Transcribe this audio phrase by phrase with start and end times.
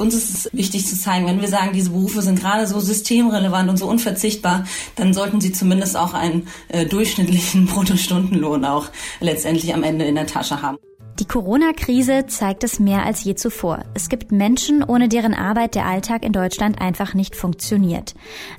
[0.00, 3.68] Uns ist es wichtig zu zeigen, wenn wir sagen, diese Berufe sind gerade so systemrelevant
[3.68, 4.64] und so unverzichtbar,
[4.96, 8.88] dann sollten sie zumindest auch einen äh, durchschnittlichen Bruttostundenlohn auch
[9.20, 10.78] letztendlich am Ende in der Tasche haben.
[11.18, 13.84] Die Corona-Krise zeigt es mehr als je zuvor.
[13.92, 18.14] Es gibt Menschen, ohne deren Arbeit der Alltag in Deutschland einfach nicht funktioniert.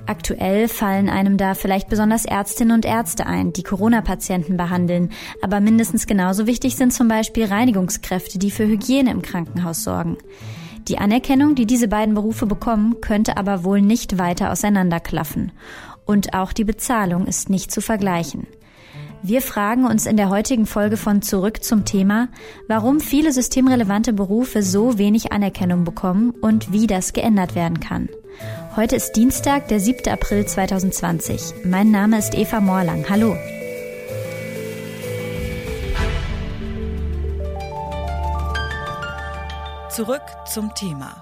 [0.05, 5.09] Aktuell fallen einem da vielleicht besonders Ärztinnen und Ärzte ein, die Corona-Patienten behandeln.
[5.41, 10.17] Aber mindestens genauso wichtig sind zum Beispiel Reinigungskräfte, die für Hygiene im Krankenhaus sorgen.
[10.87, 15.51] Die Anerkennung, die diese beiden Berufe bekommen, könnte aber wohl nicht weiter auseinanderklaffen.
[16.05, 18.47] Und auch die Bezahlung ist nicht zu vergleichen.
[19.23, 22.29] Wir fragen uns in der heutigen Folge von Zurück zum Thema,
[22.67, 28.09] warum viele systemrelevante Berufe so wenig Anerkennung bekommen und wie das geändert werden kann.
[28.75, 30.11] Heute ist Dienstag, der 7.
[30.11, 31.65] April 2020.
[31.65, 33.05] Mein Name ist Eva Morlang.
[33.09, 33.35] Hallo.
[39.95, 41.21] Zurück zum Thema.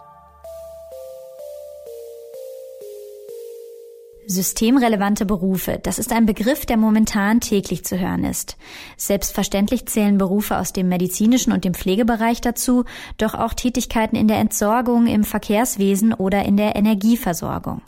[4.27, 8.57] Systemrelevante Berufe, das ist ein Begriff, der momentan täglich zu hören ist.
[8.95, 12.85] Selbstverständlich zählen Berufe aus dem medizinischen und dem Pflegebereich dazu,
[13.17, 17.81] doch auch Tätigkeiten in der Entsorgung, im Verkehrswesen oder in der Energieversorgung.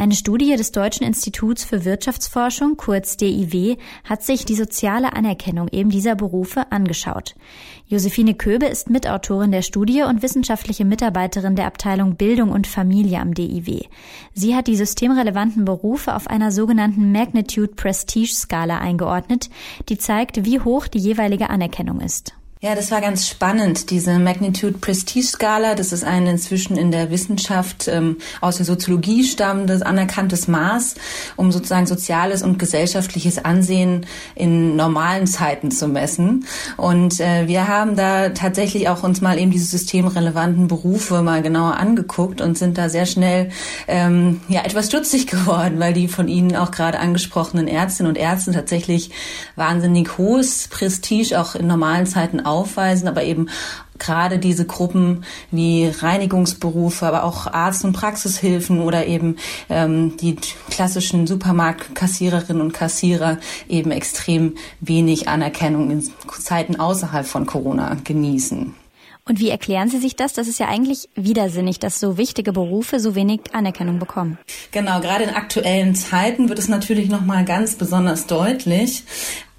[0.00, 5.90] Eine Studie des Deutschen Instituts für Wirtschaftsforschung, kurz DIW, hat sich die soziale Anerkennung eben
[5.90, 7.34] dieser Berufe angeschaut.
[7.86, 13.34] Josephine Köbe ist Mitautorin der Studie und wissenschaftliche Mitarbeiterin der Abteilung Bildung und Familie am
[13.34, 13.82] DIW.
[14.32, 19.50] Sie hat die systemrelevanten Berufe auf einer sogenannten Magnitude Prestige Skala eingeordnet,
[19.90, 22.32] die zeigt, wie hoch die jeweilige Anerkennung ist.
[22.62, 25.74] Ja, das war ganz spannend, diese Magnitude Prestige Skala.
[25.74, 30.96] Das ist ein inzwischen in der Wissenschaft ähm, aus der Soziologie stammendes anerkanntes Maß,
[31.36, 36.44] um sozusagen soziales und gesellschaftliches Ansehen in normalen Zeiten zu messen.
[36.76, 41.78] Und äh, wir haben da tatsächlich auch uns mal eben diese systemrelevanten Berufe mal genauer
[41.78, 43.48] angeguckt und sind da sehr schnell
[43.88, 48.52] ähm, ja etwas stutzig geworden, weil die von Ihnen auch gerade angesprochenen Ärztinnen und Ärzten
[48.52, 49.12] tatsächlich
[49.56, 53.48] wahnsinnig hohes Prestige auch in normalen Zeiten aufweisen, aber eben
[53.98, 59.36] gerade diese Gruppen wie Reinigungsberufe, aber auch Arzt- und Praxishilfen oder eben
[59.68, 60.36] ähm, die
[60.70, 66.02] klassischen Supermarktkassiererinnen und Kassierer eben extrem wenig Anerkennung in
[66.38, 68.74] Zeiten außerhalb von Corona genießen.
[69.28, 70.32] Und wie erklären Sie sich das?
[70.32, 74.38] Das ist ja eigentlich widersinnig, dass so wichtige Berufe so wenig Anerkennung bekommen.
[74.72, 79.04] Genau, gerade in aktuellen Zeiten wird es natürlich noch mal ganz besonders deutlich.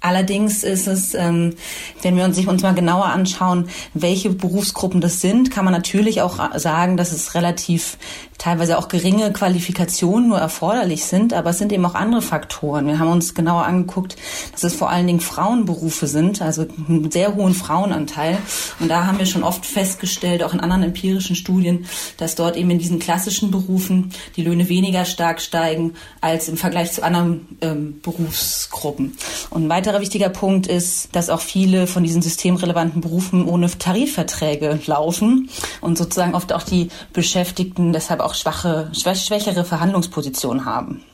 [0.02, 1.54] Allerdings ist es, ähm,
[2.02, 6.58] wenn wir uns uns mal genauer anschauen, welche Berufsgruppen das sind, kann man natürlich auch
[6.58, 7.96] sagen, dass es relativ
[8.42, 12.88] teilweise auch geringe Qualifikationen nur erforderlich sind, aber es sind eben auch andere Faktoren.
[12.88, 14.16] Wir haben uns genauer angeguckt,
[14.50, 18.38] dass es vor allen Dingen Frauenberufe sind, also einen sehr hohen Frauenanteil.
[18.80, 21.86] Und da haben wir schon oft festgestellt, auch in anderen empirischen Studien,
[22.16, 26.90] dass dort eben in diesen klassischen Berufen die Löhne weniger stark steigen als im Vergleich
[26.90, 29.16] zu anderen ähm, Berufsgruppen.
[29.50, 34.80] Und weiter weiterer wichtiger Punkt ist, dass auch viele von diesen systemrelevanten Berufen ohne Tarifverträge
[34.86, 35.50] laufen
[35.82, 41.04] und sozusagen oft auch die Beschäftigten deshalb auch schwache, schwächere Verhandlungspositionen haben.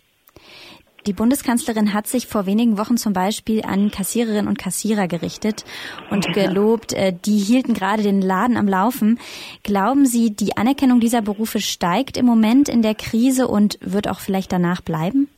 [1.09, 5.65] Die Bundeskanzlerin hat sich vor wenigen Wochen zum Beispiel an Kassiererinnen und Kassierer gerichtet
[6.11, 9.19] und gelobt, äh, die hielten gerade den Laden am Laufen.
[9.63, 14.21] Glauben Sie, die Anerkennung dieser Berufe steigt im Moment in der Krise und wird auch
[14.21, 15.29] vielleicht danach bleiben?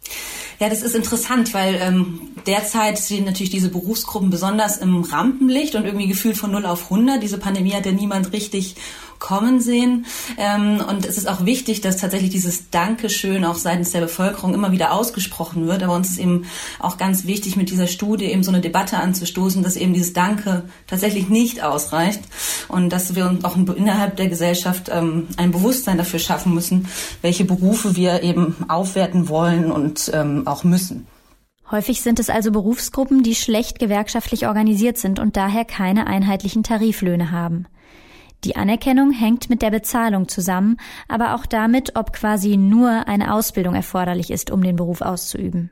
[0.59, 5.85] Ja, das ist interessant, weil ähm, derzeit stehen natürlich diese Berufsgruppen besonders im Rampenlicht und
[5.85, 7.23] irgendwie gefühlt von 0 auf 100.
[7.23, 8.75] Diese Pandemie hat ja niemand richtig
[9.21, 10.07] kommen sehen.
[10.37, 14.73] Ähm, und es ist auch wichtig, dass tatsächlich dieses Dankeschön auch seitens der Bevölkerung immer
[14.73, 15.85] wieder ausgesprochen wird.
[15.85, 16.47] Aber uns ist eben
[16.81, 20.65] auch ganz wichtig, mit dieser Studie eben so eine Debatte anzustoßen, dass eben dieses Danke
[20.89, 22.23] tatsächlich nicht ausreicht
[22.67, 26.89] und dass wir uns auch innerhalb der Gesellschaft ähm, ein Bewusstsein dafür schaffen müssen,
[27.23, 31.07] welche Berufe wir eben aufwerten wollen und ähm, auch müssen.
[31.71, 37.31] Häufig sind es also Berufsgruppen, die schlecht gewerkschaftlich organisiert sind und daher keine einheitlichen Tariflöhne
[37.31, 37.67] haben.
[38.45, 40.79] Die Anerkennung hängt mit der Bezahlung zusammen,
[41.09, 45.71] aber auch damit, ob quasi nur eine Ausbildung erforderlich ist, um den Beruf auszuüben.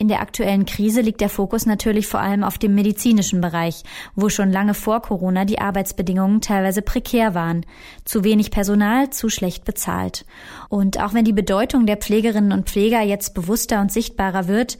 [0.00, 3.82] In der aktuellen Krise liegt der Fokus natürlich vor allem auf dem medizinischen Bereich,
[4.14, 7.66] wo schon lange vor Corona die Arbeitsbedingungen teilweise prekär waren.
[8.04, 10.24] Zu wenig Personal, zu schlecht bezahlt.
[10.68, 14.78] Und auch wenn die Bedeutung der Pflegerinnen und Pfleger jetzt bewusster und sichtbarer wird,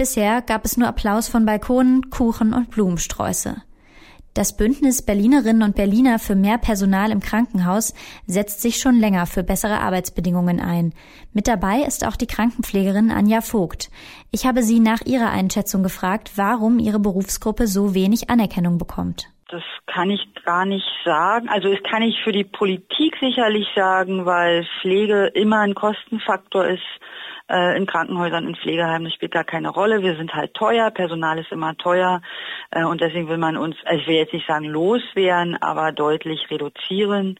[0.00, 3.56] Bisher gab es nur Applaus von Balkonen, Kuchen und Blumensträuße.
[4.32, 7.92] Das Bündnis Berlinerinnen und Berliner für mehr Personal im Krankenhaus
[8.26, 10.94] setzt sich schon länger für bessere Arbeitsbedingungen ein.
[11.34, 13.90] Mit dabei ist auch die Krankenpflegerin Anja Vogt.
[14.30, 19.26] Ich habe sie nach ihrer Einschätzung gefragt, warum ihre Berufsgruppe so wenig Anerkennung bekommt.
[19.50, 21.50] Das kann ich gar nicht sagen.
[21.50, 26.80] Also das kann ich für die Politik sicherlich sagen, weil Pflege immer ein Kostenfaktor ist
[27.50, 30.02] äh, in Krankenhäusern, in Pflegeheimen, das spielt gar keine Rolle.
[30.02, 32.22] Wir sind halt teuer, Personal ist immer teuer
[32.70, 36.50] äh, und deswegen will man uns, also ich will jetzt nicht sagen loswerden, aber deutlich
[36.50, 37.38] reduzieren.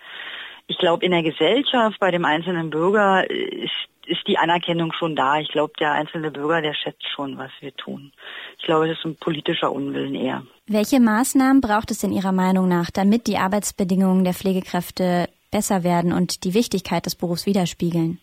[0.67, 3.73] Ich glaube, in der Gesellschaft, bei dem einzelnen Bürger ist,
[4.07, 5.39] ist die Anerkennung schon da.
[5.39, 8.13] Ich glaube, der einzelne Bürger, der schätzt schon, was wir tun.
[8.59, 10.43] Ich glaube, es ist ein politischer Unwillen eher.
[10.67, 16.13] Welche Maßnahmen braucht es in Ihrer Meinung nach, damit die Arbeitsbedingungen der Pflegekräfte besser werden
[16.13, 18.21] und die Wichtigkeit des Berufs widerspiegeln?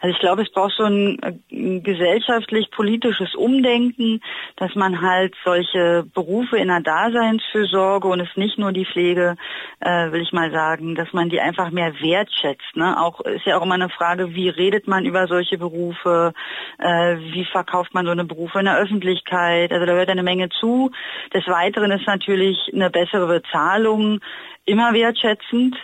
[0.00, 1.18] Also ich glaube, es braucht so ein,
[1.52, 4.20] ein gesellschaftlich-politisches Umdenken,
[4.56, 9.36] dass man halt solche Berufe in der Daseinsfürsorge und es nicht nur die Pflege,
[9.80, 12.76] äh, will ich mal sagen, dass man die einfach mehr wertschätzt.
[12.76, 12.98] Ne?
[12.98, 16.32] Auch ist ja auch immer eine Frage, wie redet man über solche Berufe,
[16.78, 19.70] äh, wie verkauft man so eine Berufe in der Öffentlichkeit.
[19.70, 20.90] Also da hört eine Menge zu.
[21.34, 24.20] Des Weiteren ist natürlich eine bessere Bezahlung
[24.64, 25.76] immer wertschätzend.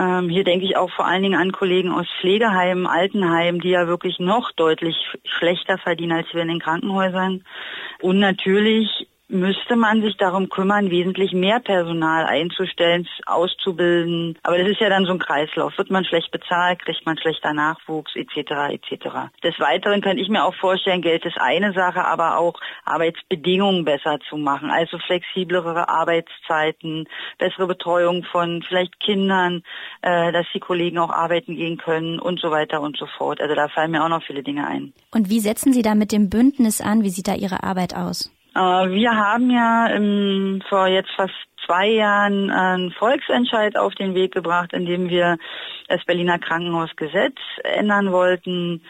[0.00, 3.86] Ähm, hier denke ich auch vor allen Dingen an Kollegen aus Pflegeheimen, Altenheimen, die ja
[3.86, 7.44] wirklich noch deutlich schlechter verdienen als wir in den Krankenhäusern.
[8.00, 14.38] Und natürlich müsste man sich darum kümmern, wesentlich mehr Personal einzustellen, auszubilden.
[14.42, 15.76] Aber das ist ja dann so ein Kreislauf.
[15.78, 18.74] Wird man schlecht bezahlt, kriegt man schlechter Nachwuchs etc.
[18.74, 19.30] etc.
[19.42, 22.54] Des Weiteren könnte ich mir auch vorstellen, Geld ist eine Sache, aber auch
[22.84, 24.70] Arbeitsbedingungen besser zu machen.
[24.70, 27.06] Also flexiblere Arbeitszeiten,
[27.38, 29.62] bessere Betreuung von vielleicht Kindern,
[30.02, 33.40] äh, dass die Kollegen auch arbeiten gehen können und so weiter und so fort.
[33.40, 34.92] Also da fallen mir auch noch viele Dinge ein.
[35.12, 37.02] Und wie setzen Sie da mit dem Bündnis an?
[37.02, 38.30] Wie sieht da Ihre Arbeit aus?
[38.54, 41.34] Äh, wir haben ja im, vor jetzt fast
[41.66, 45.38] zwei Jahren einen Volksentscheid auf den Weg gebracht, in dem wir
[45.88, 48.82] das Berliner Krankenhausgesetz ändern wollten.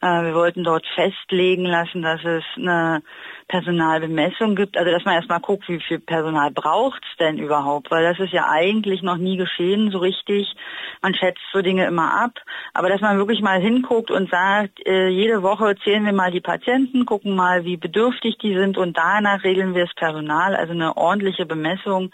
[0.00, 3.02] Äh, wir wollten dort festlegen lassen, dass es eine
[3.48, 8.04] Personalbemessung gibt, also dass man erstmal guckt, wie viel Personal braucht es denn überhaupt, weil
[8.04, 10.54] das ist ja eigentlich noch nie geschehen so richtig.
[11.02, 12.38] Man schätzt so Dinge immer ab,
[12.74, 16.42] aber dass man wirklich mal hinguckt und sagt, äh, jede Woche zählen wir mal die
[16.42, 20.96] Patienten, gucken mal, wie bedürftig die sind und danach regeln wir das Personal, also eine
[20.96, 22.10] ordentliche Bemessung,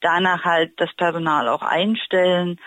[0.00, 2.60] danach halt das Personal auch einstellen.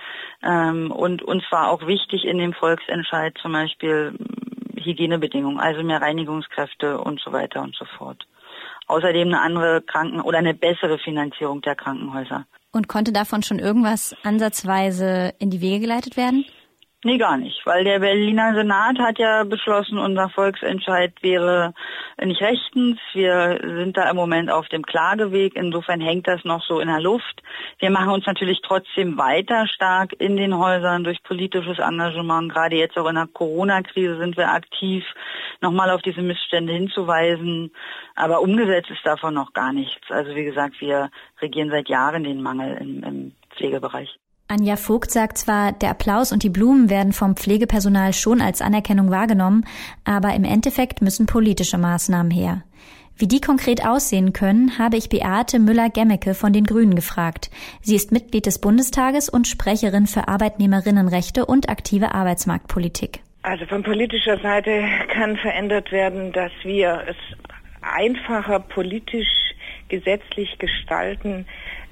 [0.44, 4.14] Ähm, und uns war auch wichtig in dem Volksentscheid zum Beispiel
[4.88, 8.26] Hygienebedingungen, also mehr Reinigungskräfte und so weiter und so fort.
[8.88, 12.46] Außerdem eine andere Kranken- oder eine bessere Finanzierung der Krankenhäuser.
[12.72, 16.46] Und konnte davon schon irgendwas ansatzweise in die Wege geleitet werden?
[17.04, 21.74] Nee, gar nicht, weil der Berliner Senat hat ja beschlossen, unser Volksentscheid wäre
[22.26, 23.00] nicht rechtens.
[23.14, 25.56] Wir sind da im Moment auf dem Klageweg.
[25.56, 27.44] Insofern hängt das noch so in der Luft.
[27.80, 32.52] Wir machen uns natürlich trotzdem weiter stark in den Häusern durch politisches Engagement.
[32.52, 35.04] Gerade jetzt auch in der Corona-Krise sind wir aktiv,
[35.62, 37.72] nochmal auf diese Missstände hinzuweisen.
[38.16, 40.10] Aber umgesetzt ist davon noch gar nichts.
[40.10, 44.18] Also wie gesagt, wir regieren seit Jahren den Mangel im, im Pflegebereich.
[44.50, 49.12] Anja Vogt sagt zwar, der Applaus und die Blumen werden vom Pflegepersonal schon als Anerkennung
[49.12, 49.66] wahrgenommen,
[50.06, 52.64] aber im Endeffekt müssen politische Maßnahmen her.
[53.18, 57.50] Wie die konkret aussehen können, habe ich Beate Müller-Gemmecke von den Grünen gefragt.
[57.82, 63.20] Sie ist Mitglied des Bundestages und Sprecherin für Arbeitnehmerinnenrechte und aktive Arbeitsmarktpolitik.
[63.42, 67.18] Also von politischer Seite kann verändert werden, dass wir es
[67.82, 69.28] einfacher politisch
[69.90, 71.46] gesetzlich gestalten,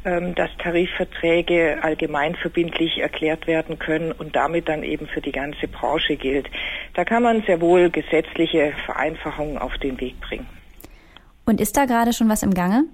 [0.06, 6.48] dass Tarifverträge allgemeinverbindlich erklärt werden können und damit dann eben für die ganze Branche gilt.
[6.94, 10.46] Da kann man sehr wohl gesetzliche Vereinfachungen auf den Weg bringen.
[11.46, 12.86] Und ist da gerade schon was im Gange?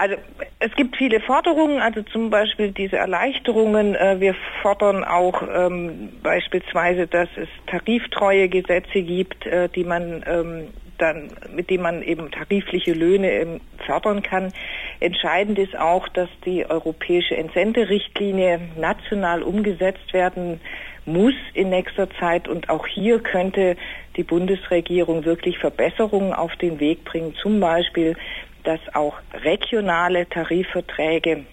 [0.00, 0.16] Also
[0.60, 3.94] es gibt viele Forderungen, also zum Beispiel diese Erleichterungen.
[3.94, 10.68] Äh, wir fordern auch ähm, beispielsweise, dass es tariftreue Gesetze gibt, äh, die man ähm,
[11.00, 14.52] dann, mit dem man eben tarifliche Löhne ähm, fördern kann.
[15.00, 20.60] Entscheidend ist auch, dass die europäische Entsenderichtlinie national umgesetzt werden
[21.06, 23.76] muss in nächster Zeit und auch hier könnte
[24.16, 28.16] die Bundesregierung wirklich Verbesserungen auf den Weg bringen, zum Beispiel,
[28.64, 31.46] dass auch regionale Tarifverträge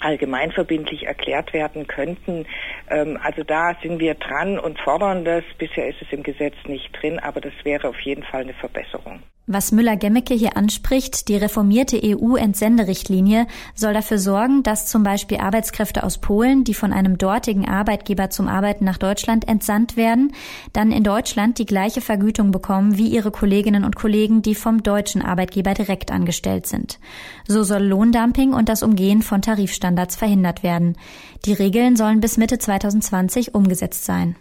[0.00, 2.46] allgemeinverbindlich erklärt werden könnten.
[2.88, 5.44] Ähm, also da sind wir dran und fordern das.
[5.58, 9.20] Bisher ist es im Gesetz nicht drin, aber das wäre auf jeden Fall eine Verbesserung.
[9.48, 16.18] Was Müller-Gemmecke hier anspricht, die reformierte EU-Entsenderichtlinie soll dafür sorgen, dass zum Beispiel Arbeitskräfte aus
[16.18, 20.32] Polen, die von einem dortigen Arbeitgeber zum Arbeiten nach Deutschland entsandt werden,
[20.72, 25.22] dann in Deutschland die gleiche Vergütung bekommen wie ihre Kolleginnen und Kollegen, die vom deutschen
[25.22, 26.98] Arbeitgeber direkt angestellt sind.
[27.46, 29.85] So soll Lohndumping und das Umgehen von Tarifstandards
[30.16, 30.96] verhindert werden.
[31.44, 34.36] Die Regeln sollen bis Mitte 2020 umgesetzt sein.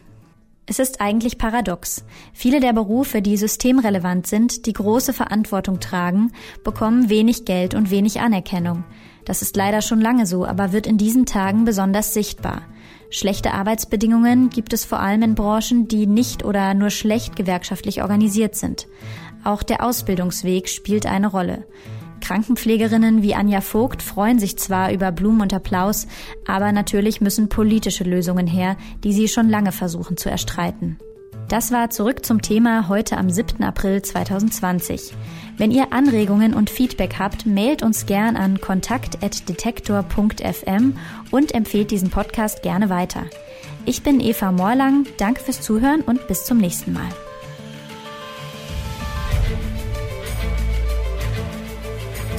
[0.68, 2.04] Es ist eigentlich paradox.
[2.34, 6.32] Viele der Berufe, die systemrelevant sind, die große Verantwortung tragen,
[6.64, 8.84] bekommen wenig Geld und wenig Anerkennung.
[9.26, 12.64] Das ist leider schon lange so, aber wird in diesen Tagen besonders sichtbar.
[13.12, 18.56] Schlechte Arbeitsbedingungen gibt es vor allem in Branchen, die nicht oder nur schlecht gewerkschaftlich organisiert
[18.56, 18.88] sind.
[19.44, 21.68] Auch der Ausbildungsweg spielt eine Rolle.
[22.26, 26.08] Krankenpflegerinnen wie Anja Vogt freuen sich zwar über Blumen und Applaus,
[26.48, 30.98] aber natürlich müssen politische Lösungen her, die sie schon lange versuchen zu erstreiten.
[31.50, 33.64] Das war zurück zum Thema heute am 7.
[33.64, 35.14] April 2020.
[35.58, 40.98] Wenn ihr Anregungen und Feedback habt, mailt uns gern an kontakt.detektor.fm
[41.30, 43.26] und empfehlt diesen Podcast gerne weiter.
[43.86, 47.06] Ich bin Eva Morlang, danke fürs Zuhören und bis zum nächsten Mal.